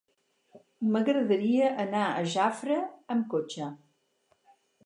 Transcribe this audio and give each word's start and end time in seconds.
M'agradaria 0.95 1.69
anar 1.85 2.03
a 2.15 2.25
Jafre 2.37 2.81
amb 3.17 3.29
cotxe. 3.35 3.73